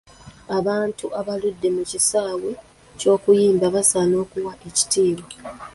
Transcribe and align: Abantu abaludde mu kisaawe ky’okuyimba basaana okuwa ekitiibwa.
Abantu 0.57 1.05
abaludde 1.19 1.67
mu 1.75 1.83
kisaawe 1.91 2.51
ky’okuyimba 2.99 3.65
basaana 3.75 4.15
okuwa 4.23 4.53
ekitiibwa. 4.67 5.35